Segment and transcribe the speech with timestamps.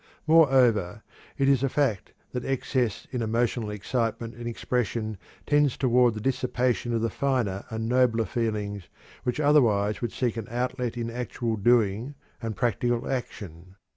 [0.25, 1.03] Moreover,
[1.37, 6.91] it is a fact that excess in emotional excitement and expression tends toward the dissipation
[6.95, 8.89] of the finer and nobler feelings
[9.21, 13.75] which otherwise would seek an outlet in actual doing and practical action.